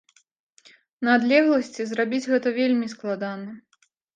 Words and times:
На 1.09 1.17
адлегласці 1.17 1.81
зрабіць 1.91 2.23
гэта 2.35 2.57
вельмі 2.59 2.87
складана. 2.95 3.51